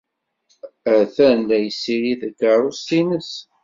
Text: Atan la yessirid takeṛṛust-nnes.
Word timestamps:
Atan 0.97 1.39
la 1.47 1.57
yessirid 1.59 2.19
takeṛṛust-nnes. 2.21 3.31